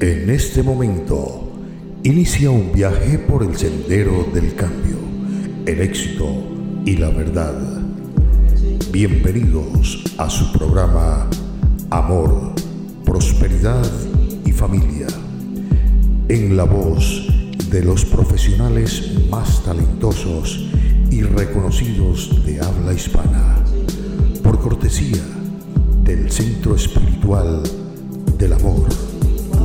[0.00, 1.50] En este momento,
[2.04, 4.96] inicia un viaje por el sendero del cambio,
[5.66, 6.24] el éxito
[6.86, 7.82] y la verdad.
[8.92, 11.28] Bienvenidos a su programa
[11.90, 12.52] Amor,
[13.04, 13.90] Prosperidad
[14.46, 15.08] y Familia,
[16.28, 17.26] en la voz
[17.68, 20.70] de los profesionales más talentosos
[21.10, 23.64] y reconocidos de habla hispana,
[24.44, 25.24] por cortesía
[26.04, 27.64] del Centro Espiritual
[28.38, 29.07] del Amor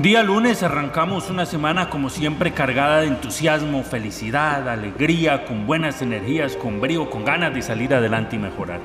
[0.00, 6.56] Día lunes arrancamos una semana como siempre cargada de entusiasmo, felicidad, alegría, con buenas energías,
[6.56, 8.80] con brío, con ganas de salir adelante y mejorar.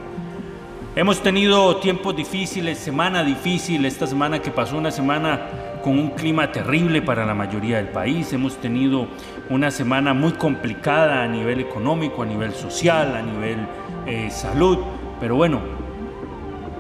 [0.94, 5.40] Hemos tenido tiempos difíciles, semana difícil, esta semana que pasó una semana
[5.82, 9.08] con un clima terrible para la mayoría del país, hemos tenido
[9.50, 13.66] una semana muy complicada a nivel económico, a nivel social, a nivel
[14.06, 14.80] eh, salud,
[15.22, 15.85] pero bueno,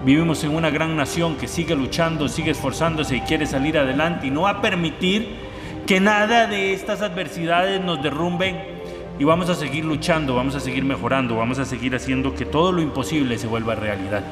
[0.06, 4.30] Vivimos en una gran nación que sigue luchando, sigue esforzándose y quiere salir adelante y
[4.30, 5.36] no va a permitir
[5.88, 8.56] que nada de estas adversidades nos derrumben
[9.18, 12.72] y vamos a seguir luchando, vamos a seguir mejorando, vamos a seguir haciendo que todo
[12.72, 14.24] lo imposible se vuelva realidad.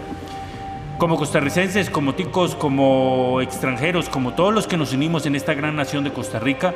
[0.99, 5.75] Como costarricenses, como ticos, como extranjeros, como todos los que nos unimos en esta gran
[5.75, 6.75] nación de Costa Rica,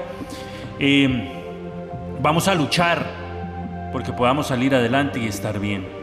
[0.79, 1.29] eh,
[2.19, 3.05] vamos a luchar
[3.91, 5.96] porque podamos salir adelante y estar bien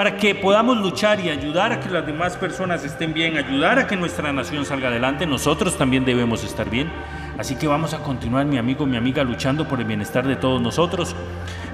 [0.00, 3.86] para que podamos luchar y ayudar a que las demás personas estén bien, ayudar a
[3.86, 6.90] que nuestra nación salga adelante, nosotros también debemos estar bien.
[7.36, 10.58] Así que vamos a continuar, mi amigo, mi amiga, luchando por el bienestar de todos
[10.62, 11.14] nosotros.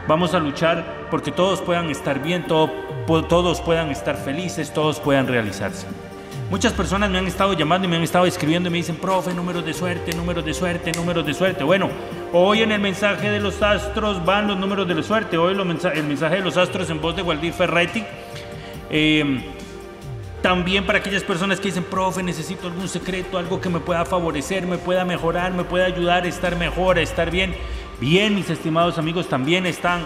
[0.09, 5.87] Vamos a luchar porque todos puedan estar bien, todos puedan estar felices, todos puedan realizarse.
[6.51, 9.35] Muchas personas me han estado llamando y me han estado escribiendo y me dicen, profe,
[9.35, 11.63] números de suerte, números de suerte, números de suerte.
[11.63, 11.91] Bueno,
[12.39, 15.39] Hoy en el mensaje de los astros van los números de la suerte.
[15.39, 15.65] Hoy el
[16.05, 18.05] mensaje de los astros en voz de Waldir Ferretti.
[18.91, 19.43] Em,
[20.43, 24.67] también para aquellas personas que dicen, profe, necesito algún secreto, algo que me pueda favorecer,
[24.67, 27.55] me pueda mejorar, me pueda ayudar a estar mejor, a estar bien.
[28.03, 30.05] Bien, mis estimados amigos, también están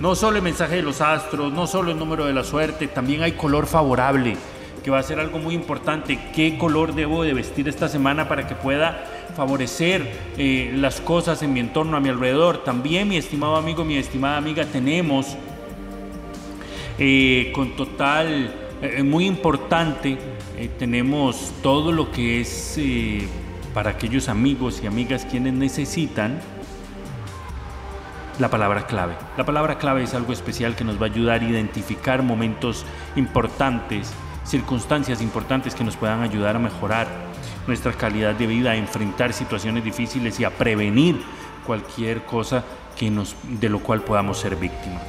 [0.00, 3.22] no solo el mensaje de los astros, no solo el número de la suerte, también
[3.22, 4.38] hay color favorable,
[4.82, 6.18] que va a ser algo muy importante.
[6.34, 9.04] ¿Qué color debo de vestir esta semana para que pueda
[9.34, 12.64] favorecer eh, las cosas en mi entorno, a mi alrededor.
[12.64, 15.36] También, mi estimado amigo, mi estimada amiga, tenemos
[16.98, 20.18] eh, con total, eh, muy importante,
[20.78, 22.80] tenemos todo lo que es
[23.72, 26.40] para aquellos amigos y amigas quienes necesitan
[28.38, 29.14] la palabra clave.
[29.36, 32.84] La palabra clave es algo especial que nos va a ayudar a identificar momentos
[33.16, 34.12] importantes,
[34.48, 37.06] circunstancias importantes que nos puedan ayudar a mejorar
[37.66, 41.20] nuestra calidad de vida, a enfrentar situaciones difíciles y a prevenir
[41.66, 42.64] cualquier cosa
[42.96, 45.00] que nos, de lo cual podamos ser víctima.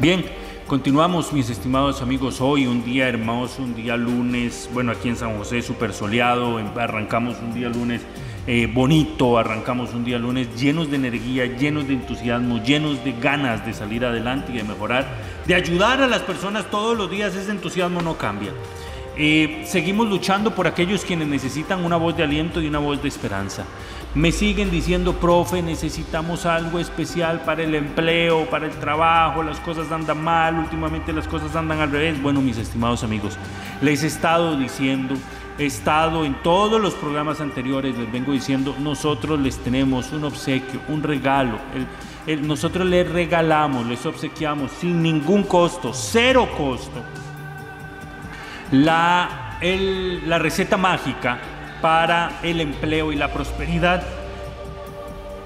[0.00, 0.24] Bien,
[0.66, 5.38] continuamos mis estimados amigos, hoy un día hermoso, un día lunes, bueno aquí en San
[5.38, 8.02] José súper soleado, em, arrancamos un día lunes
[8.48, 13.64] eh, bonito, arrancamos un día lunes llenos de energía, llenos de entusiasmo, llenos de ganas
[13.64, 15.06] de salir adelante y de mejorar,
[15.46, 18.52] de ayudar a las personas todos los días, ese entusiasmo no cambia.
[19.18, 23.08] Eh, seguimos luchando por aquellos quienes necesitan una voz de aliento y una voz de
[23.08, 23.64] esperanza.
[24.14, 29.90] Me siguen diciendo, profe, necesitamos algo especial para el empleo, para el trabajo, las cosas
[29.90, 32.20] andan mal, últimamente las cosas andan al revés.
[32.22, 33.38] Bueno, mis estimados amigos,
[33.80, 35.14] les he estado diciendo,
[35.58, 40.80] he estado en todos los programas anteriores, les vengo diciendo, nosotros les tenemos un obsequio,
[40.88, 41.58] un regalo.
[42.42, 47.02] nosotros les regalamos, les obsequiamos sin ningún costo, cero costo
[48.70, 51.38] la, la receta mágica
[51.80, 54.02] para el empleo y la prosperidad.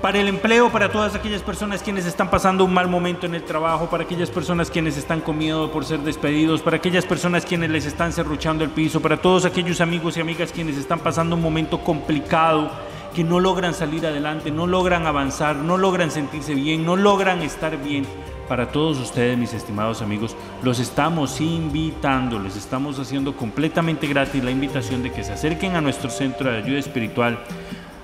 [0.00, 3.42] Para el empleo, para todas aquellas personas quienes están pasando un mal momento en el
[3.44, 7.68] trabajo, para aquellas personas quienes están con miedo por ser despedidos, para aquellas personas quienes
[7.68, 11.42] les están cerruchando el piso, para todos aquellos amigos y amigas quienes están pasando un
[11.42, 12.70] momento complicado,
[13.14, 17.76] que no logran salir adelante, no logran avanzar, no logran sentirse bien, no logran estar
[17.76, 18.06] bien
[18.50, 24.50] para todos ustedes, mis estimados amigos, los estamos invitando, les estamos haciendo completamente gratis la
[24.50, 27.38] invitación de que se acerquen a nuestro centro de ayuda espiritual.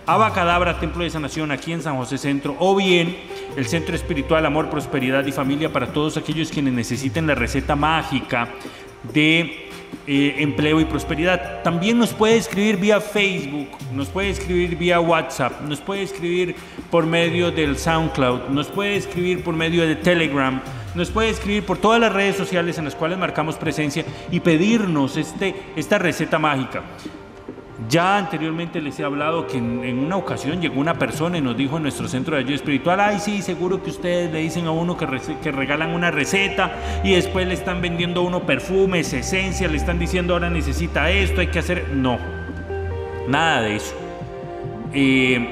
[0.06, 3.16] Abacadabra, Templo de Sanación, aquí en San José Centro, o bien
[3.56, 8.48] el Centro Espiritual Amor, Prosperidad y Familia para todos aquellos quienes necesiten la receta mágica
[9.12, 9.65] de
[10.06, 11.62] eh, empleo y prosperidad.
[11.62, 16.54] También nos puede escribir vía Facebook, nos puede escribir vía WhatsApp, nos puede escribir
[16.90, 20.62] por medio del SoundCloud, nos puede escribir por medio de Telegram,
[20.94, 25.16] nos puede escribir por todas las redes sociales en las cuales marcamos presencia y pedirnos
[25.16, 26.82] este, esta receta mágica.
[27.90, 31.76] Ya anteriormente les he hablado que en, una ocasión llegó una persona y nos dijo
[31.76, 34.96] en nuestro centro de ayuda espiritual, ay sí, seguro que ustedes le dicen a uno
[34.96, 35.06] que,
[35.52, 36.72] regalan una receta
[37.04, 41.42] y después le están vendiendo a uno perfumes, esencia, le están diciendo ahora necesita esto,
[41.42, 41.88] hay que hacer...
[41.92, 42.18] No,
[43.28, 43.94] nada de eso.
[44.94, 45.46] Eh,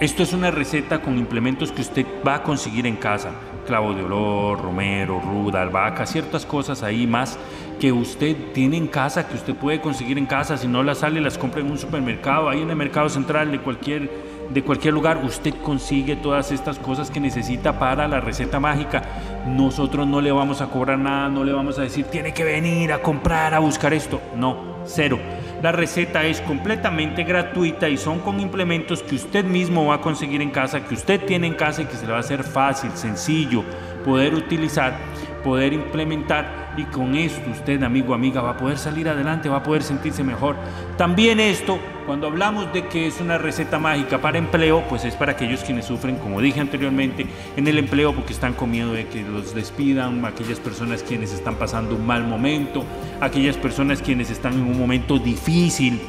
[0.00, 3.30] esto es una receta con implementos que usted va a conseguir en casa.
[3.68, 7.38] Clavo de olor, romero, ruda, albahaca, ciertas cosas ahí más
[7.78, 11.20] que usted tiene en casa, que usted puede conseguir en casa, si no las sale,
[11.20, 14.10] las compra en un supermercado, ahí en el mercado central de cualquier,
[14.48, 19.02] de cualquier lugar, usted consigue todas estas cosas que necesita para la receta mágica.
[19.46, 22.90] Nosotros no le vamos a cobrar nada, no le vamos a decir, tiene que venir
[22.90, 24.18] a comprar, a buscar esto.
[24.34, 25.18] No, cero.
[25.62, 30.40] La receta es completamente gratuita y son con implementos que usted mismo va a conseguir
[30.40, 32.92] en casa, que usted tiene en casa y que se le va a hacer fácil,
[32.94, 33.64] sencillo
[34.04, 34.96] poder utilizar,
[35.42, 39.62] poder implementar y con esto usted, amigo, amiga, va a poder salir adelante, va a
[39.62, 40.56] poder sentirse mejor.
[40.96, 45.32] También esto, cuando hablamos de que es una receta mágica para empleo, pues es para
[45.32, 47.26] aquellos quienes sufren, como dije anteriormente,
[47.56, 51.56] en el empleo porque están con miedo de que los despidan, aquellas personas quienes están
[51.56, 52.84] pasando un mal momento,
[53.20, 56.00] aquellas personas quienes están en un momento difícil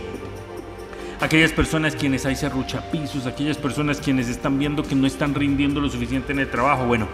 [1.22, 2.36] aquellas personas quienes hay
[2.92, 6.86] pisos, aquellas personas quienes están viendo que no están rindiendo lo suficiente en el trabajo.
[6.86, 7.08] Bueno,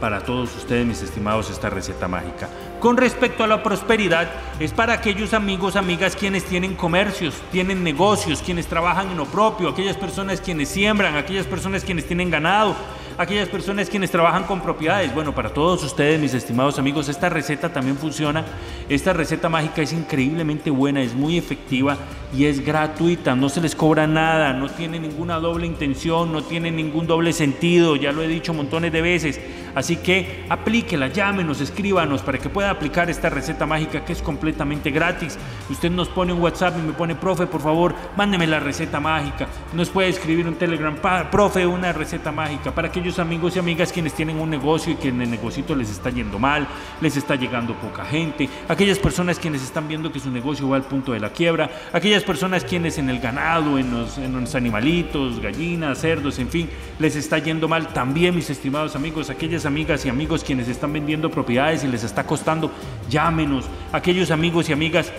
[0.00, 2.48] para todos ustedes, mis estimados, esta receta mágica.
[2.80, 8.42] Con respecto a la prosperidad, es para aquellos amigos, amigas quienes tienen comercios, tienen negocios,
[8.42, 12.74] quienes trabajan en lo propio, aquellas personas quienes siembran, aquellas personas quienes tienen ganado,
[13.18, 15.14] aquellas personas quienes trabajan con propiedades.
[15.14, 18.46] Bueno, para todos ustedes, mis estimados amigos, esta receta también funciona.
[18.88, 21.98] Esta receta mágica es increíblemente buena, es muy efectiva
[22.34, 23.36] y es gratuita.
[23.36, 27.96] No se les cobra nada, no tiene ninguna doble intención, no tiene ningún doble sentido.
[27.96, 29.38] Ya lo he dicho montones de veces.
[29.74, 34.90] Así que aplíquela, llámenos, escríbanos para que pueda aplicar esta receta mágica que es completamente
[34.90, 35.38] gratis.
[35.68, 39.46] Usted nos pone un WhatsApp y me pone, profe, por favor, mándeme la receta mágica.
[39.72, 40.96] Nos puede escribir un Telegram,
[41.30, 45.08] profe, una receta mágica para aquellos amigos y amigas quienes tienen un negocio y que
[45.08, 46.66] en el negocio les está yendo mal,
[47.00, 50.82] les está llegando poca gente, aquellas personas quienes están viendo que su negocio va al
[50.82, 55.40] punto de la quiebra, aquellas personas quienes en el ganado, en los, en los animalitos,
[55.40, 56.68] gallinas, cerdos, en fin,
[56.98, 57.88] les está yendo mal.
[57.88, 62.24] También, mis estimados amigos, aquellas amigas y amigos quienes están vendiendo propiedades y les está
[62.24, 62.70] costando,
[63.08, 63.66] llámenos.
[63.92, 65.12] Aquellos amigos y amigas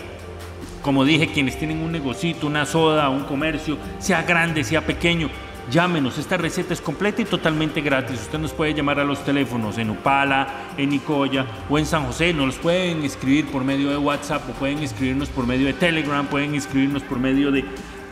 [0.81, 5.29] como dije, quienes tienen un negocito, una soda, un comercio, sea grande, sea pequeño,
[5.69, 6.17] llámenos.
[6.17, 8.21] Esta receta es completa y totalmente gratis.
[8.21, 10.47] Usted nos puede llamar a los teléfonos en Upala,
[10.77, 12.33] en Nicoya o en San José.
[12.33, 16.25] Nos los pueden escribir por medio de WhatsApp o pueden escribirnos por medio de Telegram,
[16.25, 17.65] pueden escribirnos por medio de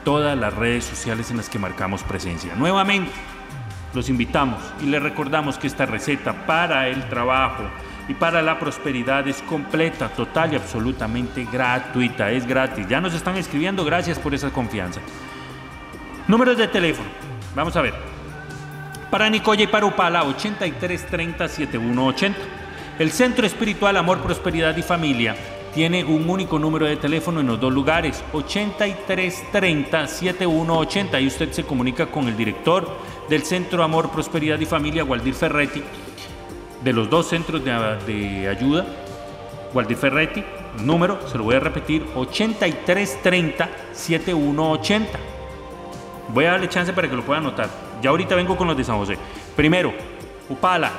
[0.06, 2.56] todas las redes sociales en las que marcamos presencia.
[2.56, 3.12] Nuevamente,
[3.94, 7.64] los invitamos y les recordamos que esta receta para el trabajo
[8.08, 12.88] y para la prosperidad es completa, total y absolutamente gratuita, es gratis.
[12.88, 15.00] Ya nos están escribiendo, gracias por esa confianza.
[16.28, 17.10] Números de teléfono,
[17.56, 17.94] vamos a ver.
[19.12, 22.40] Para Nicoya y para Upala, 8330 7180.
[23.00, 25.36] El Centro Espiritual Amor, Prosperidad y Familia
[25.74, 31.64] tiene un único número de teléfono en los dos lugares, 8330 7180 y usted se
[31.64, 32.88] comunica con el director
[33.30, 35.84] del Centro Amor, Prosperidad y Familia, Waldir Ferretti,
[36.84, 38.86] de los dos centros de, ayuda,
[39.74, 40.44] Waldir Ferretti,
[40.84, 45.06] número, se lo voy a repetir, 8330-7180.
[46.34, 47.70] Voy a darle chance para que lo pueda anotar.
[48.02, 49.18] Ya ahorita vengo con los de San José.
[49.56, 49.92] Primero,
[50.48, 50.92] Upala,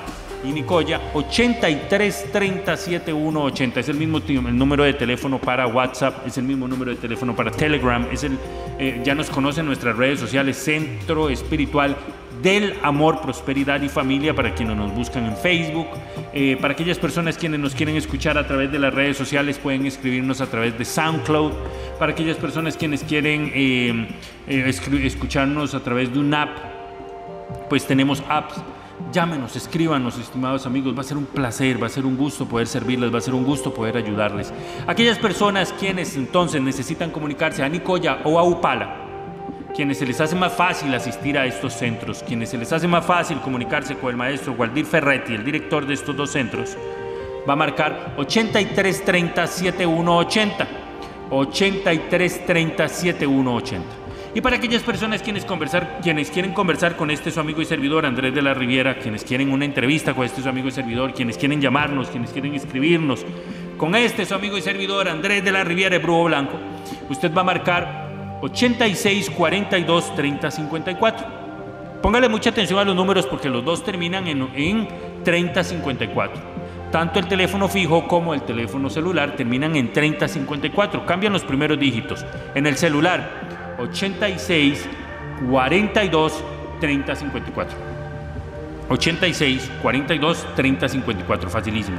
[0.44, 4.20] y Nicoya 83377180 es el mismo
[4.50, 8.38] número de teléfono para WhatsApp es el mismo número de teléfono para Telegram es el
[8.78, 11.94] eh, ya nos conocen nuestras redes sociales Centro Espiritual
[12.42, 15.88] del Amor Prosperidad y Familia para quienes nos buscan en Facebook
[16.32, 19.84] eh, para aquellas personas quienes nos quieren escuchar a través de las redes sociales pueden
[19.86, 21.52] escribirnos a través de SoundCloud
[21.98, 24.08] para aquellas personas quienes quieren eh,
[24.46, 26.56] escucharnos a través de un app
[27.68, 28.54] pues tenemos apps
[29.12, 30.96] Llámenos, escríbanos, estimados amigos.
[30.96, 33.34] Va a ser un placer, va a ser un gusto poder servirles, va a ser
[33.34, 34.52] un gusto poder ayudarles.
[34.86, 38.96] Aquellas personas quienes entonces necesitan comunicarse a Nicoya o a Upala,
[39.74, 43.04] quienes se les hace más fácil asistir a estos centros, quienes se les hace más
[43.04, 46.76] fácil comunicarse con el maestro Waldir Ferretti, el director de estos dos centros,
[47.48, 50.80] va a marcar 8330 7180.
[54.30, 54.34] 8330 7180.
[54.34, 58.06] Y para aquellas personas quienes, conversar, quienes quieren conversar con este su amigo y servidor
[58.06, 61.36] Andrés de la Riviera, quienes quieren una entrevista con este su amigo y servidor, quienes
[61.36, 63.24] quieren llamarnos, quienes quieren escribirnos,
[63.76, 66.58] con este su amigo y servidor Andrés de la Riviera de Brujo Blanco,
[67.08, 71.40] usted va a marcar 86 42 30 54.
[72.00, 74.88] Póngale mucha atención a los números porque los dos terminan en, en
[75.24, 76.60] 3054.
[76.90, 81.04] Tanto el teléfono fijo como el teléfono celular terminan en 3054.
[81.04, 82.24] Cambian los primeros dígitos.
[82.54, 83.49] En el celular
[83.80, 84.86] 86
[85.48, 86.44] 42
[86.80, 87.76] 3054.
[88.88, 91.50] 86 42 3054.
[91.50, 91.98] Facilísimo.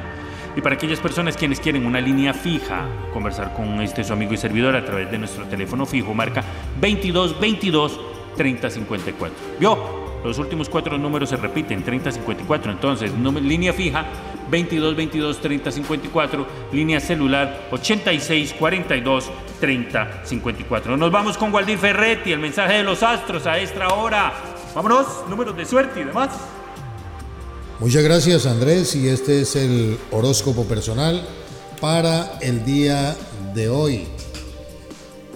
[0.56, 4.38] Y para aquellas personas quienes quieren una línea fija, conversar con este su amigo y
[4.38, 6.44] servidor a través de nuestro teléfono fijo, marca
[6.80, 8.00] 22 22
[8.36, 9.38] 3054.
[9.60, 10.02] ¿Vio?
[10.24, 12.72] Los últimos cuatro números se repiten, 3054.
[12.72, 14.06] Entonces, línea fija
[14.50, 19.32] 22 22 30 54, línea celular 86 42
[19.62, 20.98] 30 54.
[20.98, 24.34] Nos vamos con Waldir Ferretti, el mensaje de los astros a esta hora.
[24.76, 26.32] Vámonos, números de suerte y demás.
[27.80, 31.26] Muchas gracias Andrés y este es el horóscopo personal
[31.80, 33.16] para el día
[33.54, 34.08] de hoy.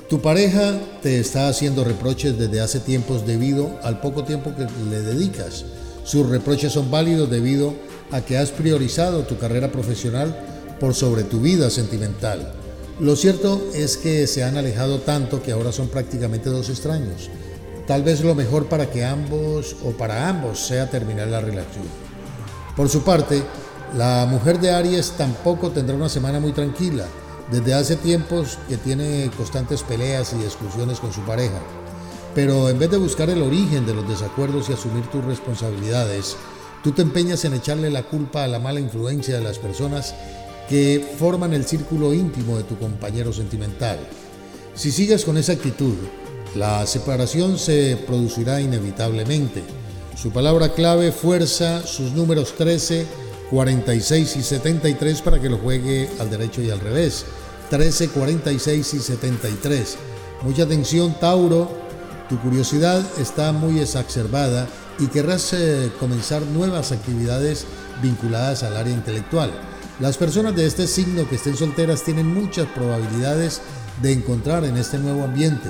[0.10, 5.02] Tu pareja te está haciendo reproches desde hace tiempos debido al poco tiempo que le
[5.02, 5.66] dedicas.
[6.04, 7.74] Sus reproches son válidos debido
[8.12, 10.38] a que has priorizado tu carrera profesional
[10.80, 12.65] por sobre tu vida sentimental.
[13.00, 17.30] Lo cierto es que se han alejado tanto que ahora son prácticamente dos extraños.
[17.88, 21.84] Tal vez lo mejor para que ambos o para ambos sea terminar la relación.
[22.78, 23.44] Por su parte,
[23.98, 27.06] la mujer de Aries tampoco tendrá una semana muy tranquila.
[27.52, 31.60] Desde hace tiempos que tiene constantes peleas y discusiones con su pareja.
[32.34, 36.38] Pero en vez de buscar el origen de los desacuerdos y asumir tus responsabilidades,
[36.82, 40.16] tú te empeñas en echarle la culpa a la mala influencia de las personas
[40.70, 44.00] que forman el círculo íntimo de tu compañero sentimental.
[44.74, 45.96] Si sigues con esa actitud,
[46.56, 49.64] la separación se producirá inevitablemente.
[50.16, 53.06] Su palabra clave, fuerza, sus números 13,
[53.52, 57.26] 46 y 73 para que lo juegue al derecho y al revés.
[57.70, 59.98] 13, 46 y 73.
[60.44, 61.70] Mucha atención, Tauro.
[62.30, 64.68] Tu curiosidad está muy exacerbada
[64.98, 67.66] y querrás eh, comenzar nuevas actividades
[68.02, 69.52] vinculadas al área intelectual.
[70.00, 73.62] Las personas de este signo que estén solteras tienen muchas probabilidades
[74.02, 75.70] de encontrar en este nuevo ambiente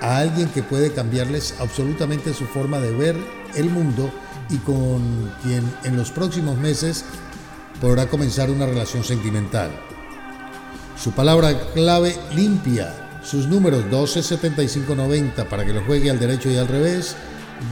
[0.00, 3.16] a alguien que puede cambiarles absolutamente su forma de ver
[3.56, 4.12] el mundo
[4.48, 7.04] y con quien en los próximos meses
[7.80, 9.70] podrá comenzar una relación sentimental.
[10.96, 16.48] Su palabra clave limpia, sus números 12, 75, 90 para que lo juegue al derecho
[16.48, 17.16] y al revés,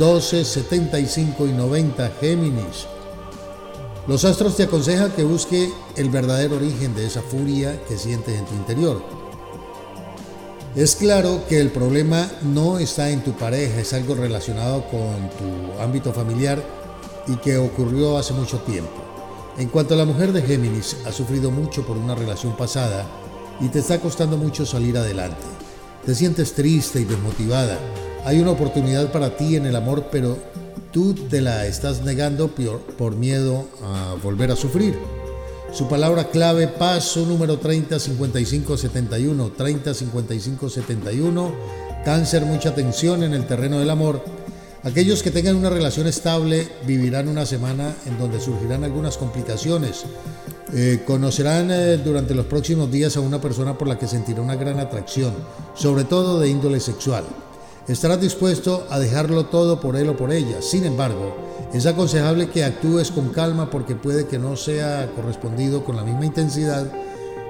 [0.00, 2.86] 12, 75 y 90 Géminis.
[4.08, 8.44] Los astros te aconsejan que busque el verdadero origen de esa furia que sientes en
[8.46, 9.00] tu interior.
[10.74, 15.80] Es claro que el problema no está en tu pareja, es algo relacionado con tu
[15.80, 16.60] ámbito familiar
[17.28, 18.90] y que ocurrió hace mucho tiempo.
[19.56, 23.06] En cuanto a la mujer de Géminis, ha sufrido mucho por una relación pasada
[23.60, 25.46] y te está costando mucho salir adelante.
[26.04, 27.78] Te sientes triste y desmotivada.
[28.24, 30.38] Hay una oportunidad para ti en el amor, pero
[30.92, 34.98] tú te la estás negando por, miedo a volver a sufrir.
[35.72, 41.52] Su palabra clave, paso número 305571, 305571,
[42.04, 44.22] cáncer, mucha tensión en el terreno del amor.
[44.84, 50.04] Aquellos que tengan una relación estable vivirán una semana en donde surgirán algunas complicaciones.
[50.74, 54.56] Eh, conocerán eh, durante los próximos días a una persona por la que sentirá una
[54.56, 55.34] gran atracción,
[55.74, 57.24] sobre todo de índole sexual.
[57.88, 60.62] Estarás dispuesto a dejarlo todo por él o por ella.
[60.62, 61.36] Sin embargo,
[61.72, 66.26] es aconsejable que actúes con calma porque puede que no sea correspondido con la misma
[66.26, 66.86] intensidad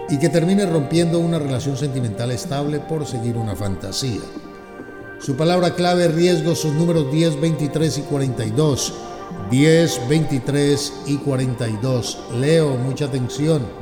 [0.09, 4.23] y que termine rompiendo una relación sentimental estable por seguir una fantasía.
[5.21, 8.95] Su palabra clave, riesgo, sus números 10, 23 y 42.
[9.51, 12.19] 10, 23 y 42.
[12.41, 13.82] Leo, mucha atención.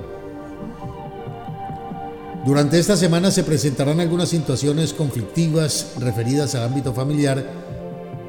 [2.44, 7.44] Durante esta semana se presentarán algunas situaciones conflictivas referidas al ámbito familiar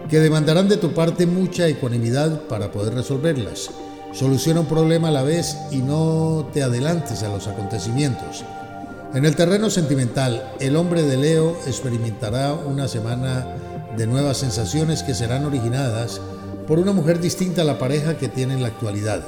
[0.09, 3.69] que demandarán de tu parte mucha ecuanimidad para poder resolverlas.
[4.11, 8.43] Soluciona un problema a la vez y no te adelantes a los acontecimientos.
[9.13, 13.47] En el terreno sentimental, el hombre de Leo experimentará una semana
[13.95, 16.19] de nuevas sensaciones que serán originadas
[16.67, 19.21] por una mujer distinta a la pareja que tiene en la actualidad.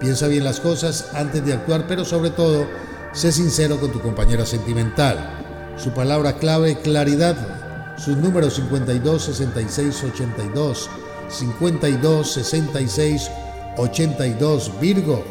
[0.00, 2.66] Piensa bien las cosas antes de actuar, pero sobre todo,
[3.12, 5.74] sé sincero con tu compañera sentimental.
[5.76, 10.90] Su palabra clave, claridad, sus números 52 66 82,
[11.28, 13.30] 52 66
[13.76, 15.24] 82, Virgo.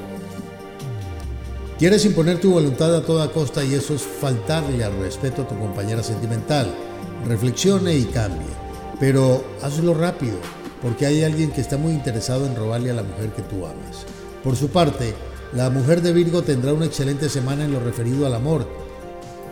[1.77, 5.57] Quieres imponer tu voluntad a toda costa y eso es faltarle al respeto a tu
[5.57, 6.73] compañera sentimental.
[7.25, 8.47] Reflexione y cambie,
[8.99, 10.37] pero hazlo rápido,
[10.81, 14.05] porque hay alguien que está muy interesado en robarle a la mujer que tú amas.
[14.43, 15.13] Por su parte,
[15.53, 18.67] la mujer de Virgo tendrá una excelente semana en lo referido al amor.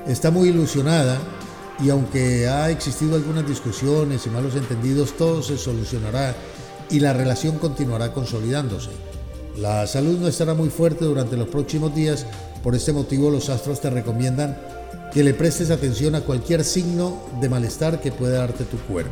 [0.08, 1.18] Está muy ilusionada
[1.84, 6.36] y aunque ha existido algunas discusiones y malos entendidos, todo se solucionará
[6.89, 8.89] y la relación continuará consolidándose.
[9.58, 12.27] La salud no estará muy fuerte durante los próximos días,
[12.63, 14.58] por este motivo los astros te recomiendan
[15.12, 19.12] que le prestes atención a cualquier signo de malestar que pueda darte tu cuerpo.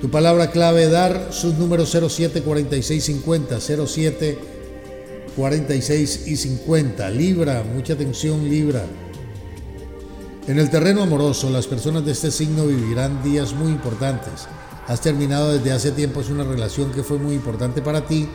[0.00, 4.53] Tu palabra clave dar sus números 07 46 50 07
[5.36, 7.10] 46 y 50.
[7.10, 8.84] Libra, mucha atención Libra.
[10.46, 14.46] En el terreno amoroso, las personas de este signo vivirán días muy importantes.
[14.86, 18.28] Has terminado desde hace tiempo una relación que fue muy importante para ti,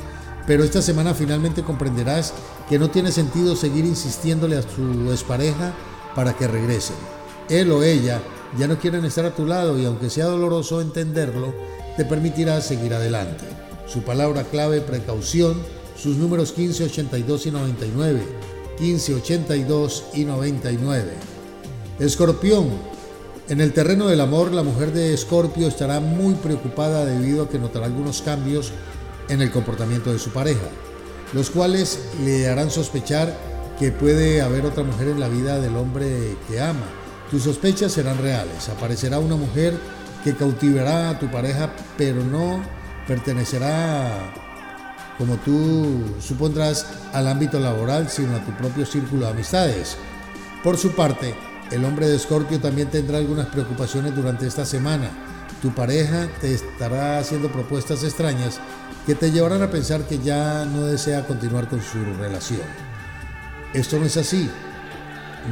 [0.47, 2.33] pero esta semana finalmente comprenderás
[2.67, 5.73] que no tiene sentido seguir insistiéndole a tu expareja
[6.15, 6.95] para que regresen.
[7.49, 8.19] Él o ella
[8.57, 11.53] ya no quieren estar a tu lado y aunque sea doloroso entenderlo,
[11.95, 13.45] te permitirá seguir adelante.
[13.85, 15.61] Su palabra clave, precaución,
[16.01, 18.21] sus números 15, 82 y 99.
[18.77, 21.11] 15, 82 y 99.
[21.99, 22.69] Escorpión.
[23.49, 27.57] En el terreno del amor, la mujer de Escorpio estará muy preocupada debido a que
[27.57, 28.71] notará algunos cambios
[29.27, 30.67] en el comportamiento de su pareja,
[31.33, 33.35] los cuales le harán sospechar
[33.79, 36.85] que puede haber otra mujer en la vida del hombre que ama.
[37.31, 38.69] Tus sospechas serán reales.
[38.69, 39.77] Aparecerá una mujer
[40.23, 42.61] que cautivará a tu pareja, pero no
[43.07, 44.33] pertenecerá,
[45.19, 49.97] como tú supondrás, al ámbito laboral, sino a tu propio círculo de amistades.
[50.63, 51.35] Por su parte,
[51.71, 55.11] el hombre de Escorpio también tendrá algunas preocupaciones durante esta semana.
[55.61, 58.61] Tu pareja te estará haciendo propuestas extrañas
[59.05, 62.61] que te llevarán a pensar que ya no desea continuar con su relación.
[63.73, 64.49] Esto no es así.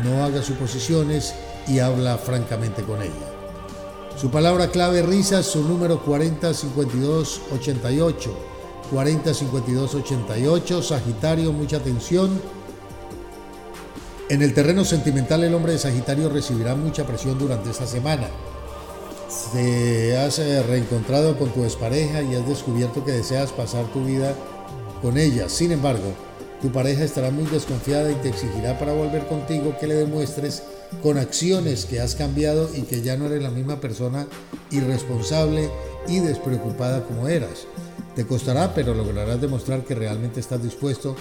[0.04, 1.36] No haga suposiciones
[1.68, 3.12] y habla francamente con ella.
[4.16, 8.57] Su palabra clave risa, su número 405288.
[8.92, 12.40] 405288, Sagitario, mucha atención.
[14.30, 18.28] En el terreno sentimental el hombre de Sagitario recibirá mucha presión durante esta semana.
[19.54, 24.36] Te has eh, reencontrado con tu expareja y has descubierto que deseas pasar tu vida
[25.02, 25.48] con ella.
[25.48, 26.14] Sin embargo,
[26.62, 30.64] tu pareja estará muy desconfiada y te exigirá para volver contigo que le demuestres
[31.04, 34.28] con acciones que has cambiado y que ya no eres la misma persona
[34.72, 35.70] irresponsable
[36.08, 37.68] y despreocupada como eras.
[38.18, 41.16] Te costará, pero lograrás demostrar que realmente estás dispuesto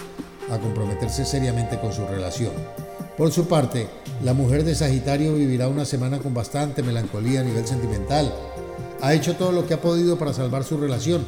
[0.49, 2.49] a comprometerse seriamente con su relación.
[3.15, 3.87] Por su parte,
[4.23, 8.33] la mujer de Sagitario vivirá una semana con bastante melancolía a nivel sentimental.
[8.99, 11.23] Ha hecho todo lo que ha podido para salvar su relación,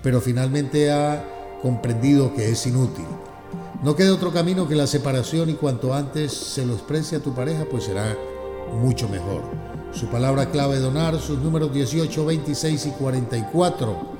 [0.00, 1.24] pero finalmente ha
[1.60, 3.06] comprendido que es inútil.
[3.82, 7.34] No queda otro camino que la separación y cuanto antes se lo exprese a tu
[7.34, 8.16] pareja, pues será
[8.80, 9.42] mucho mejor.
[9.92, 14.19] Su palabra clave donar, sus números 18, 26 y 44.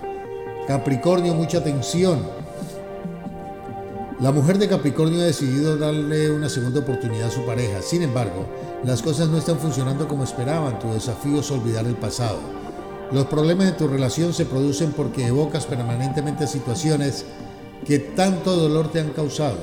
[0.70, 2.20] Capricornio, mucha atención.
[4.20, 7.82] La mujer de Capricornio ha decidido darle una segunda oportunidad a su pareja.
[7.82, 8.46] Sin embargo,
[8.84, 10.78] las cosas no están funcionando como esperaban.
[10.78, 12.38] Tu desafío es olvidar el pasado.
[13.10, 17.24] Los problemas de tu relación se producen porque evocas permanentemente situaciones
[17.84, 19.58] que tanto dolor te han causado.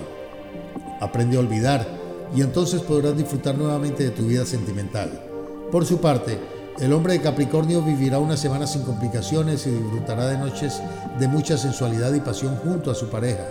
[1.00, 1.88] Aprende a olvidar
[2.36, 5.24] y entonces podrás disfrutar nuevamente de tu vida sentimental.
[5.72, 6.38] Por su parte,
[6.80, 10.80] el hombre de Capricornio vivirá una semana sin complicaciones y disfrutará de noches
[11.20, 13.44] de mucha sensualidad y pasión junto a su pareja.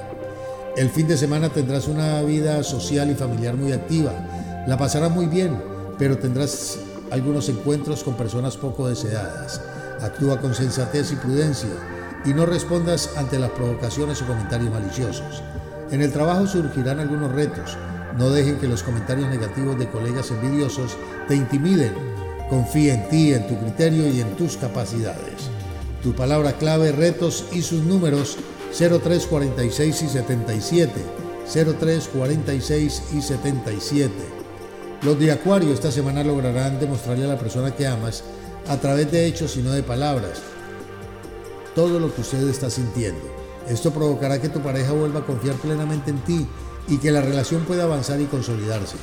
[0.76, 4.12] El fin de semana tendrás una vida social y familiar muy activa.
[4.68, 5.60] La pasarás muy bien,
[5.98, 6.78] pero tendrás
[7.10, 9.60] algunos encuentros con personas poco deseadas.
[10.00, 11.70] Actúa con sensatez y prudencia
[12.24, 15.42] y no respondas ante las provocaciones o comentarios maliciosos.
[15.90, 17.76] En el trabajo surgirán algunos retos.
[18.18, 22.15] No dejen que los comentarios negativos de colegas envidiosos te intimiden.
[22.48, 25.50] Confía en ti, en tu criterio y en tus capacidades.
[26.02, 28.36] Tu palabra clave, retos y sus números
[28.78, 30.92] 0346 y 77.
[31.46, 34.12] 0346 y 77.
[35.02, 38.24] Los de Acuario esta semana lograrán demostrarle a la persona que amas
[38.68, 40.42] a través de hechos y no de palabras
[41.76, 43.20] todo lo que usted está sintiendo.
[43.68, 46.46] Esto provocará que tu pareja vuelva a confiar plenamente en ti
[46.88, 48.96] y que la relación pueda avanzar y consolidarse.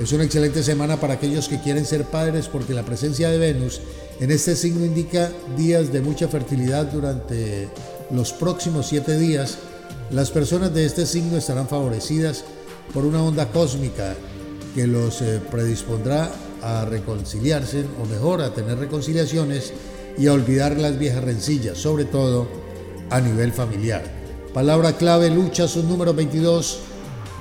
[0.00, 3.82] Es una excelente semana para aquellos que quieren ser padres porque la presencia de Venus
[4.18, 7.68] en este signo indica días de mucha fertilidad durante
[8.10, 9.58] los próximos siete días.
[10.10, 12.44] Las personas de este signo estarán favorecidas
[12.94, 14.14] por una onda cósmica
[14.74, 16.30] que los eh, predispondrá
[16.62, 19.74] a reconciliarse o mejor a tener reconciliaciones
[20.16, 22.48] y a olvidar las viejas rencillas, sobre todo
[23.10, 24.02] a nivel familiar.
[24.54, 26.78] Palabra clave, lucha, su número 22,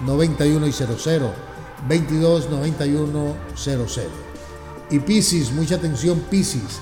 [0.05, 1.48] 91 y 00.
[1.87, 3.85] 22 91 00.
[4.91, 6.79] Y Piscis, mucha atención Piscis.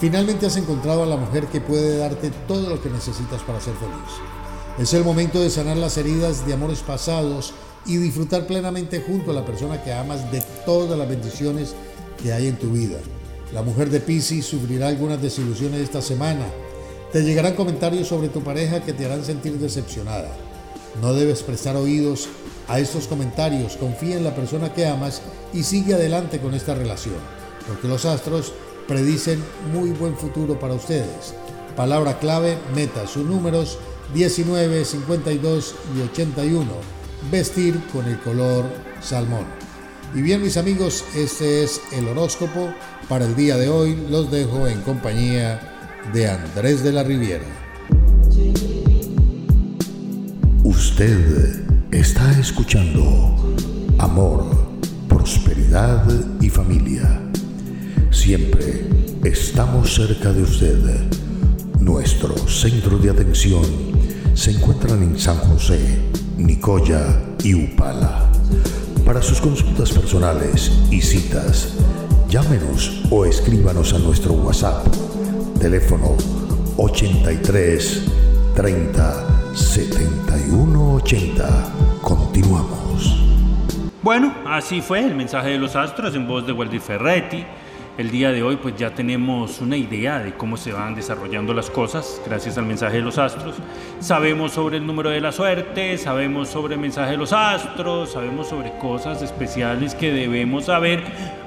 [0.00, 3.74] Finalmente has encontrado a la mujer que puede darte todo lo que necesitas para ser
[3.74, 4.10] feliz.
[4.78, 7.52] Es el momento de sanar las heridas de amores pasados
[7.86, 11.74] y disfrutar plenamente junto a la persona que amas de todas las bendiciones
[12.22, 12.98] que hay en tu vida.
[13.52, 16.46] La mujer de Pisces sufrirá algunas desilusiones esta semana.
[17.12, 20.30] Te llegarán comentarios sobre tu pareja que te harán sentir decepcionada.
[21.00, 22.28] No debes prestar oídos
[22.68, 25.22] a estos comentarios, confía en la persona que amas
[25.52, 27.16] y sigue adelante con esta relación,
[27.66, 28.52] porque los astros
[28.86, 31.34] predicen muy buen futuro para ustedes.
[31.76, 33.78] Palabra clave, meta, sus números
[34.14, 36.66] 19, 52 y 81.
[37.30, 38.64] Vestir con el color
[39.00, 39.46] salmón.
[40.14, 42.74] Y bien mis amigos, este es el horóscopo
[43.08, 43.94] para el día de hoy.
[44.10, 45.60] Los dejo en compañía
[46.12, 47.69] de Andrés de la Riviera.
[50.80, 53.36] Usted está escuchando
[53.98, 54.46] Amor,
[55.10, 56.06] Prosperidad
[56.40, 57.20] y Familia.
[58.10, 58.86] Siempre
[59.22, 60.78] estamos cerca de usted.
[61.80, 63.62] Nuestro centro de atención
[64.32, 65.98] se encuentra en San José,
[66.38, 68.32] Nicoya y Upala.
[69.04, 71.74] Para sus consultas personales y citas,
[72.30, 74.86] llámenos o escríbanos a nuestro WhatsApp,
[75.60, 76.16] teléfono
[76.78, 78.02] 83
[78.56, 81.72] 30 71 80.
[82.02, 83.16] Continuamos.
[84.02, 87.44] Bueno, así fue el mensaje de los astros en voz de Waldir Ferretti.
[87.98, 91.68] El día de hoy pues ya tenemos una idea de cómo se van desarrollando las
[91.68, 93.56] cosas gracias al mensaje de los astros.
[93.98, 98.48] Sabemos sobre el número de la suerte, sabemos sobre el mensaje de los astros, sabemos
[98.48, 101.02] sobre cosas especiales que debemos saber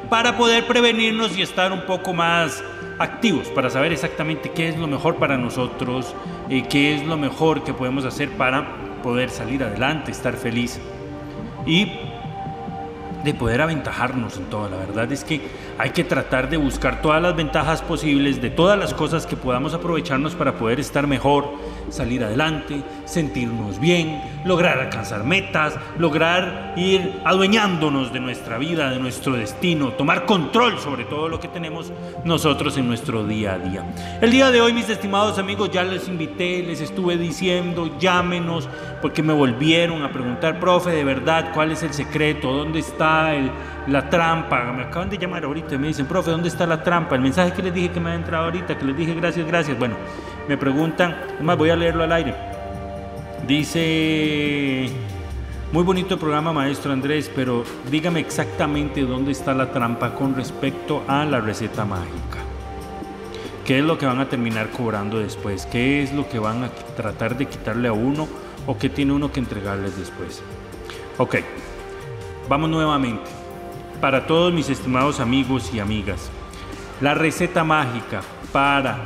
[0.09, 2.63] para poder prevenirnos y estar un poco más
[2.99, 6.15] activos, para saber exactamente qué es lo mejor para nosotros,
[6.49, 10.79] eh, qué es lo mejor que podemos hacer para poder salir adelante, estar feliz.
[11.65, 11.91] Y
[13.23, 14.69] de poder aventajarnos en todo.
[14.69, 15.41] La verdad es que
[15.77, 19.73] hay que tratar de buscar todas las ventajas posibles de todas las cosas que podamos
[19.73, 21.53] aprovecharnos para poder estar mejor,
[21.89, 29.33] salir adelante, sentirnos bien, lograr alcanzar metas, lograr ir adueñándonos de nuestra vida, de nuestro
[29.33, 31.91] destino, tomar control sobre todo lo que tenemos
[32.25, 33.85] nosotros en nuestro día a día.
[34.21, 38.67] El día de hoy, mis estimados amigos, ya les invité, les estuve diciendo, llámenos,
[39.01, 42.51] porque me volvieron a preguntar, profe, de verdad, ¿cuál es el secreto?
[42.51, 43.33] ¿Dónde está
[43.87, 44.71] la trampa?
[44.71, 47.15] Me acaban de llamar ahorita y me dicen, profe, ¿dónde está la trampa?
[47.15, 49.77] El mensaje que les dije que me ha entrado ahorita, que les dije gracias, gracias.
[49.77, 49.95] Bueno,
[50.47, 52.52] me preguntan, además voy a leerlo al aire.
[53.47, 54.87] Dice,
[55.73, 61.25] muy bonito programa, maestro Andrés, pero dígame exactamente dónde está la trampa con respecto a
[61.25, 62.39] la receta mágica.
[63.65, 65.65] ¿Qué es lo que van a terminar cobrando después?
[65.65, 68.29] ¿Qué es lo que van a tratar de quitarle a uno
[68.65, 70.41] o qué tiene uno que entregarles después?
[71.17, 71.35] Ok,
[72.47, 73.29] vamos nuevamente.
[73.99, 76.29] Para todos mis estimados amigos y amigas,
[77.01, 78.21] la receta mágica
[78.53, 78.99] para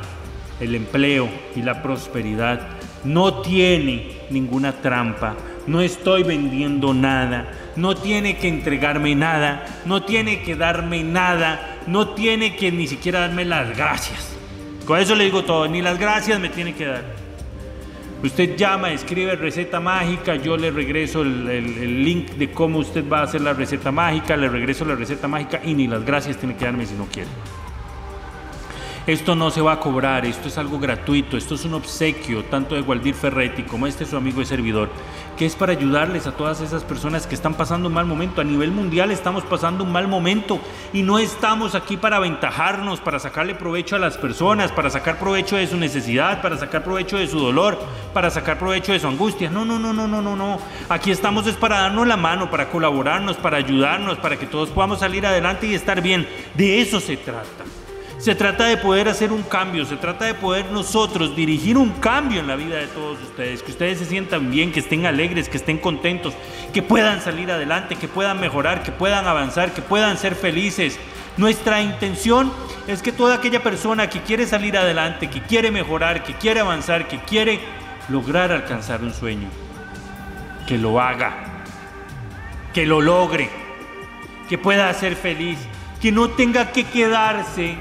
[0.60, 8.36] el empleo y la prosperidad no tiene ninguna trampa, no estoy vendiendo nada, no tiene
[8.36, 13.76] que entregarme nada, no tiene que darme nada, no tiene que ni siquiera darme las
[13.76, 14.36] gracias.
[14.84, 17.04] Con eso le digo todo, ni las gracias me tiene que dar.
[18.22, 23.22] Usted llama, escribe receta mágica, yo le regreso el, link de cómo usted va a
[23.22, 26.64] hacer la receta mágica, le regreso la receta mágica y ni las gracias tiene que
[26.64, 27.28] darme si no quiere.
[29.08, 32.74] Esto no se va a cobrar, esto es algo gratuito, esto es un obsequio tanto
[32.74, 34.90] de Waldir Ferretti como este su amigo y servidor,
[35.38, 38.42] que es para ayudarles a todas esas personas que están pasando un mal momento.
[38.42, 40.60] A nivel mundial estamos pasando un mal momento
[40.92, 45.56] y no estamos aquí para aventajarnos, para sacarle provecho a las personas, para sacar provecho
[45.56, 47.78] de su necesidad, para sacar provecho de su dolor,
[48.12, 49.48] para sacar provecho de su angustia.
[49.48, 50.58] No, no, no, no, no, no, no.
[50.90, 54.98] Aquí estamos es para darnos la mano, para colaborarnos, para ayudarnos, para que todos podamos
[54.98, 56.28] salir adelante y estar bien.
[56.52, 57.64] De eso se trata.
[58.18, 62.40] Se trata de poder hacer un cambio, se trata de poder nosotros dirigir un cambio
[62.40, 65.56] en la vida de todos ustedes, que ustedes se sientan bien, que estén alegres, que
[65.56, 66.34] estén contentos,
[66.72, 70.98] que puedan salir adelante, que puedan mejorar, que puedan avanzar, que puedan ser felices.
[71.36, 72.52] Nuestra intención
[72.88, 77.06] es que toda aquella persona que quiere salir adelante, que quiere mejorar, que quiere avanzar,
[77.06, 77.60] que quiere
[78.08, 79.48] lograr alcanzar un sueño,
[80.66, 81.62] que lo haga,
[82.74, 83.48] que lo logre,
[84.48, 85.56] que pueda ser feliz,
[86.00, 87.76] que no tenga que quedarse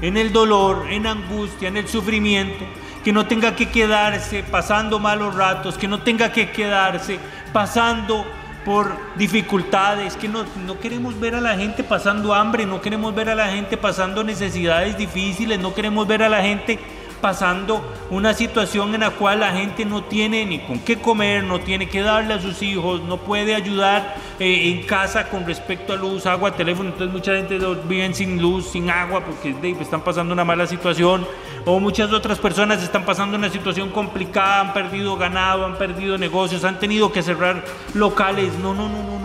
[0.00, 2.64] en el dolor, en angustia, en el sufrimiento,
[3.02, 7.18] que no tenga que quedarse pasando malos ratos, que no tenga que quedarse
[7.52, 8.24] pasando
[8.64, 13.28] por dificultades, que no, no, queremos ver a la gente pasando hambre, no queremos ver
[13.28, 16.78] a la gente pasando necesidades difíciles, no queremos ver a la gente
[17.24, 21.58] pasando una situación en la cual la gente no tiene ni con qué comer, no
[21.58, 25.96] tiene que darle a sus hijos, no puede ayudar eh, en casa con respecto a
[25.96, 26.90] luz, agua, teléfono.
[26.90, 27.58] Entonces mucha gente
[27.88, 31.26] vive sin luz, sin agua, porque están pasando una mala situación.
[31.64, 36.62] O muchas otras personas están pasando una situación complicada, han perdido ganado, han perdido negocios,
[36.62, 38.52] han tenido que cerrar locales.
[38.58, 39.23] No, no, no, no.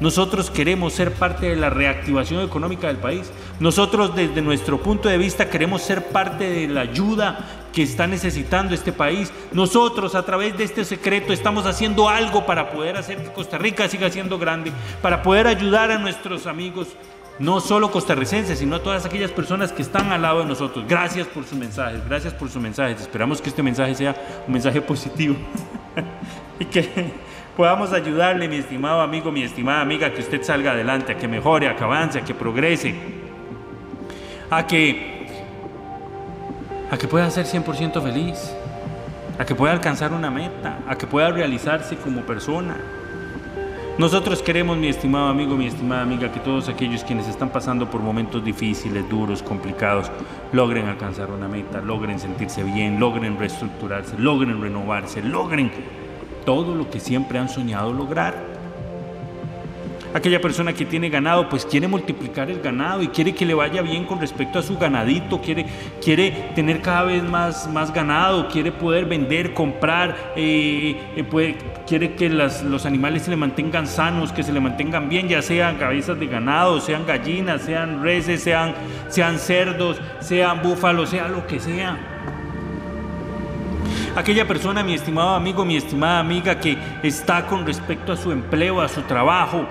[0.00, 3.30] Nosotros queremos ser parte de la reactivación económica del país.
[3.60, 8.74] Nosotros desde nuestro punto de vista queremos ser parte de la ayuda que está necesitando
[8.74, 9.32] este país.
[9.52, 13.88] Nosotros a través de este secreto estamos haciendo algo para poder hacer que Costa Rica
[13.88, 16.88] siga siendo grande, para poder ayudar a nuestros amigos,
[17.38, 20.84] no solo costarricenses, sino a todas aquellas personas que están al lado de nosotros.
[20.88, 23.00] Gracias por sus mensajes, gracias por sus mensajes.
[23.00, 25.36] Esperamos que este mensaje sea un mensaje positivo
[26.58, 27.12] y que
[27.56, 31.28] podamos ayudarle, mi estimado amigo, mi estimada amiga, a que usted salga adelante, a que
[31.28, 32.94] mejore, a que avance, a que progrese,
[34.50, 35.28] a que,
[36.90, 38.54] a que pueda ser 100% feliz,
[39.38, 42.76] a que pueda alcanzar una meta, a que pueda realizarse como persona.
[43.96, 48.00] Nosotros queremos, mi estimado amigo, mi estimada amiga, que todos aquellos quienes están pasando por
[48.00, 50.10] momentos difíciles, duros, complicados,
[50.52, 55.70] logren alcanzar una meta, logren sentirse bien, logren reestructurarse, logren renovarse, logren
[56.44, 58.54] todo lo que siempre han soñado lograr.
[60.14, 63.82] Aquella persona que tiene ganado, pues quiere multiplicar el ganado y quiere que le vaya
[63.82, 65.66] bien con respecto a su ganadito, quiere,
[66.00, 72.28] quiere tener cada vez más, más ganado, quiere poder vender, comprar, eh, eh, quiere que
[72.28, 76.28] los animales se le mantengan sanos, que se le mantengan bien, ya sean cabezas de
[76.28, 78.72] ganado, sean gallinas, sean reses, sean,
[79.08, 82.13] sean cerdos, sean búfalos, sea lo que sea.
[84.16, 88.80] Aquella persona, mi estimado amigo, mi estimada amiga, que está con respecto a su empleo,
[88.80, 89.66] a su trabajo,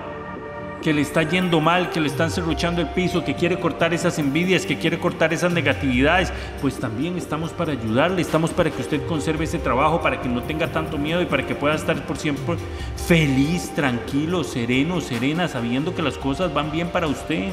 [0.82, 4.18] que le está yendo mal, que le están cerruchando el piso, que quiere cortar esas
[4.18, 6.30] envidias, que quiere cortar esas negatividades,
[6.60, 10.42] pues también estamos para ayudarle, estamos para que usted conserve ese trabajo, para que no
[10.42, 12.56] tenga tanto miedo y para que pueda estar por siempre
[12.96, 17.48] feliz, tranquilo, sereno, serena, sabiendo que las cosas van bien para usted.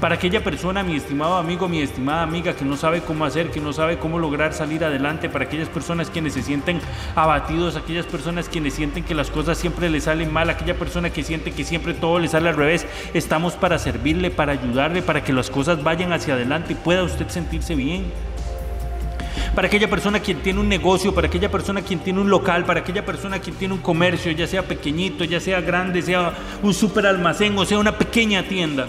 [0.00, 3.60] Para aquella persona, mi estimado amigo, mi estimada amiga, que no sabe cómo hacer, que
[3.60, 6.80] no sabe cómo lograr salir adelante, para aquellas personas quienes se sienten
[7.16, 11.24] abatidos, aquellas personas quienes sienten que las cosas siempre le salen mal, aquella persona que
[11.24, 15.32] siente que siempre todo le sale al revés, estamos para servirle, para ayudarle, para que
[15.32, 18.04] las cosas vayan hacia adelante y pueda usted sentirse bien.
[19.56, 22.80] Para aquella persona quien tiene un negocio, para aquella persona quien tiene un local, para
[22.80, 27.04] aquella persona quien tiene un comercio, ya sea pequeñito, ya sea grande, sea un super
[27.04, 28.86] almacén o sea una pequeña tienda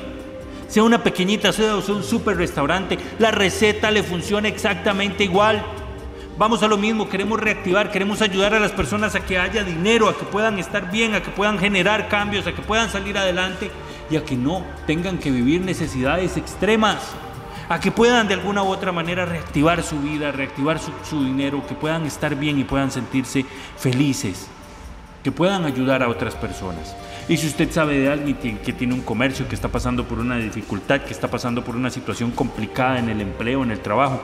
[0.69, 5.65] sea una pequeñita sea un super restaurante, la receta le funciona exactamente igual.
[6.37, 10.07] Vamos a lo mismo, queremos reactivar, queremos ayudar a las personas a que haya dinero,
[10.07, 13.69] a que puedan estar bien, a que puedan generar cambios, a que puedan salir adelante
[14.09, 16.99] y a que no tengan que vivir necesidades extremas,
[17.67, 21.65] a que puedan de alguna u otra manera reactivar su vida, reactivar su, su dinero,
[21.67, 23.45] que puedan estar bien y puedan sentirse
[23.77, 24.47] felices,
[25.23, 26.95] que puedan ayudar a otras personas.
[27.27, 30.37] Y si usted sabe de alguien que tiene un comercio, que está pasando por una
[30.37, 34.21] dificultad, que está pasando por una situación complicada en el empleo, en el trabajo,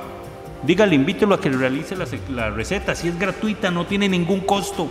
[0.63, 2.95] dígale, invítelo a que realice la, la receta.
[2.95, 4.89] Si es gratuita, no tiene ningún costo.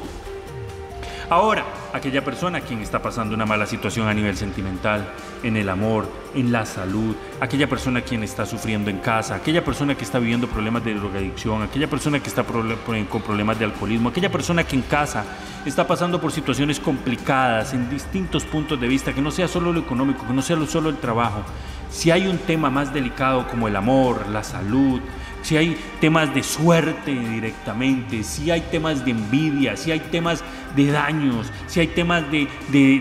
[1.31, 5.09] Ahora, aquella persona quien está pasando una mala situación a nivel sentimental,
[5.43, 9.95] en el amor, en la salud, aquella persona quien está sufriendo en casa, aquella persona
[9.95, 14.31] que está viviendo problemas de drogadicción, aquella persona que está con problemas de alcoholismo, aquella
[14.31, 15.25] persona que en casa
[15.65, 19.81] está pasando por situaciones complicadas en distintos puntos de vista, que no sea solo lo
[19.81, 21.43] económico, que no sea solo el trabajo.
[21.91, 25.01] Si hay un tema más delicado como el amor, la salud,
[25.45, 30.43] si hay temas de suerte directamente, si hay temas de envidia, si hay temas
[30.75, 32.49] de daños, si hay temas de,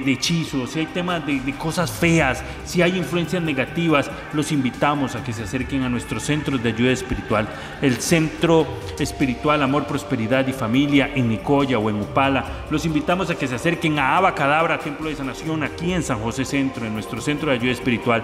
[0.06, 5.24] hechizos, si hay temas de, de, cosas feas, si hay influencias negativas, los invitamos a
[5.24, 7.48] que se acerquen a nuestros centros de ayuda espiritual.
[7.82, 8.68] El Centro
[9.00, 12.66] Espiritual Amor, Prosperidad y Familia en Nicoya o en Upala.
[12.70, 16.44] Los invitamos a que se acerquen a Abacadabra, Templo de Sanación, aquí en San José
[16.44, 18.24] Centro, en nuestro centro de ayuda espiritual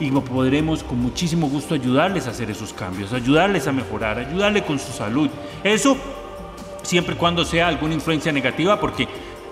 [0.00, 4.78] y podremos con muchísimo gusto ayudarles a hacer esos cambios, ayudarles a mejorar, ayudarle con
[4.78, 5.28] su salud.
[5.62, 5.96] Eso
[6.82, 9.06] siempre y cuando sea alguna influencia negativa, porque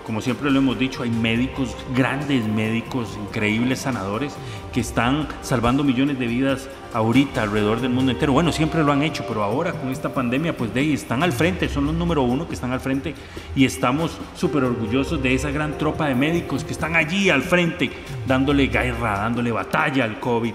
[0.09, 4.33] como siempre lo hemos dicho, hay médicos, grandes médicos, increíbles sanadores,
[4.73, 8.33] que están salvando millones de vidas ahorita alrededor del mundo entero.
[8.33, 11.31] Bueno, siempre lo han hecho, pero ahora con esta pandemia, pues de ahí están al
[11.31, 13.13] frente, son los número uno que están al frente
[13.55, 17.91] y estamos súper orgullosos de esa gran tropa de médicos que están allí al frente,
[18.27, 20.53] dándole guerra, dándole batalla al COVID.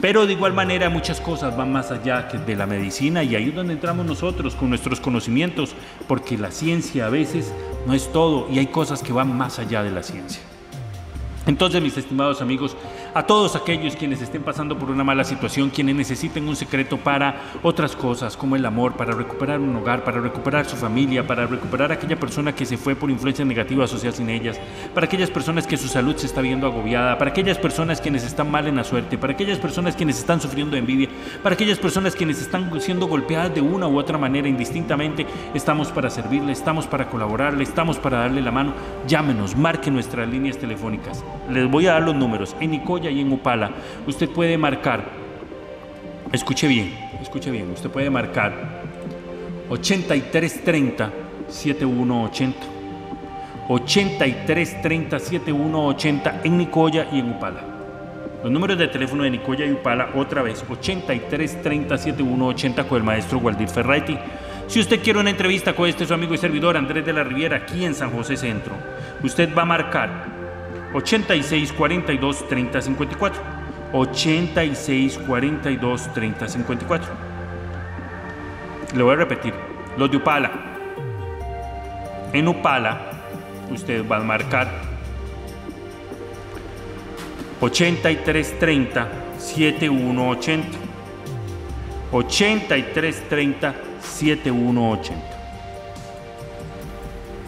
[0.00, 3.50] Pero de igual manera muchas cosas van más allá que de la medicina y ahí
[3.50, 5.76] es donde entramos nosotros con nuestros conocimientos,
[6.08, 7.52] porque la ciencia a veces
[7.86, 10.42] no es todo y hay cosas que van más allá de la ciencia.
[11.46, 12.76] Entonces, mis estimados amigos,
[13.14, 17.36] a todos aquellos quienes estén pasando por una mala situación, quienes necesiten un secreto para
[17.62, 21.90] otras cosas, como el amor, para recuperar un hogar, para recuperar su familia, para recuperar
[21.90, 24.58] a aquella persona que se fue por influencia negativa social sin ellas,
[24.94, 28.50] para aquellas personas que su salud se está viendo agobiada, para aquellas personas quienes están
[28.50, 31.08] mal en la suerte, para aquellas personas quienes están sufriendo envidia,
[31.42, 36.10] para aquellas personas quienes están siendo golpeadas de una u otra manera indistintamente, estamos para
[36.10, 38.72] servirle, estamos para colaborarle, estamos para darle la mano.
[39.06, 41.24] Llámenos, marque nuestras líneas telefónicas.
[41.50, 42.56] Les voy a dar los números.
[42.60, 43.70] En Nicoya y en Upala,
[44.06, 45.04] usted puede marcar,
[46.32, 48.82] escuche bien, escuche bien, usted puede marcar
[49.68, 51.10] 8330
[51.48, 52.58] 7180.
[53.68, 57.60] 8330 7180 en Nicoya y en Upala.
[58.42, 63.38] Los números de teléfono de Nicoya y Upala, otra vez, 8330 7180 con el maestro
[63.38, 64.18] Waldir Ferretti.
[64.66, 67.58] Si usted quiere una entrevista con este su amigo y servidor Andrés de la Riviera
[67.58, 68.74] aquí en San José Centro,
[69.22, 70.26] usted va a marcar
[70.94, 73.40] 86 42 30 54.
[73.92, 77.08] 86 42 30 54.
[78.94, 79.54] Le voy a repetir.
[79.96, 80.50] Los de Upala.
[82.32, 82.98] En Upala,
[83.70, 84.68] usted va a marcar
[87.60, 90.78] 83 30 7180.
[92.12, 95.31] 83 30 7180.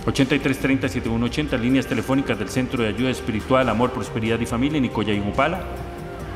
[0.06, 5.62] 8330-7180, líneas telefónicas del Centro de Ayuda Espiritual, Amor, Prosperidad y Familia, Nicoya y Upala.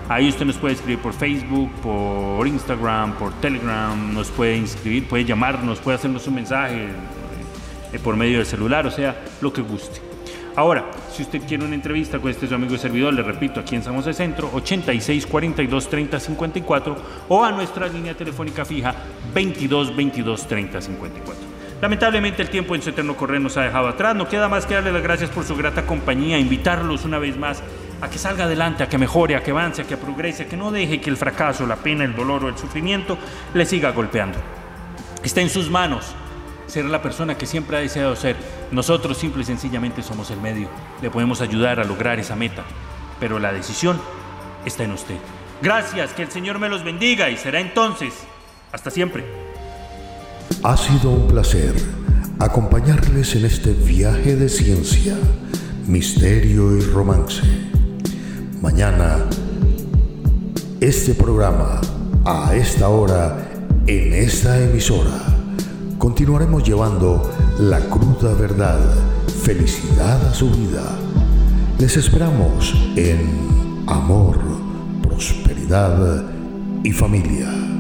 [0.09, 5.27] Ahí usted nos puede escribir por Facebook, por Instagram, por Telegram, nos puede inscribir, puede
[5.27, 6.89] llamarnos, puede hacernos un mensaje
[7.93, 10.01] eh, por medio del celular, o sea, lo que guste.
[10.57, 13.77] Ahora, si usted quiere una entrevista con este su amigo y servidor, le repito, aquí
[13.77, 16.97] en San José Centro, 86 42 30 54
[17.29, 18.95] o a nuestra línea telefónica fija
[19.35, 21.58] 22 22 30 54.
[21.81, 24.17] Lamentablemente el tiempo en su eterno correr nos ha dejado atrás.
[24.17, 27.63] No queda más que darle las gracias por su grata compañía, invitarlos una vez más
[28.01, 30.57] a que salga adelante, a que mejore, a que avance, a que progrese, a que
[30.57, 33.17] no deje que el fracaso, la pena, el dolor o el sufrimiento
[33.55, 34.39] le siga golpeando.
[35.23, 36.15] Está en sus manos
[36.67, 38.37] ser la persona que siempre ha deseado ser.
[38.71, 40.69] Nosotros simple y sencillamente somos el medio.
[41.01, 42.65] Le podemos ayudar a lograr esa meta,
[43.21, 44.01] pero la decisión
[44.65, 45.17] está en usted.
[45.63, 48.15] Gracias, que el Señor me los bendiga y será entonces.
[48.71, 49.48] Hasta siempre.
[50.63, 51.75] Ha sido un placer
[52.39, 55.17] acompañarles en este viaje de ciencia,
[55.87, 57.43] misterio y romance.
[58.61, 59.25] Mañana,
[60.81, 61.81] este programa,
[62.25, 63.49] a esta hora,
[63.87, 65.21] en esta emisora,
[65.99, 68.81] continuaremos llevando la cruda verdad,
[69.43, 70.97] felicidad a su vida.
[71.79, 74.39] Les esperamos en amor,
[75.03, 76.25] prosperidad
[76.85, 77.78] y familia.